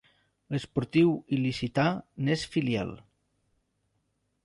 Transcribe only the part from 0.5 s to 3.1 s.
L'Esportiu Il·licità n'és filial.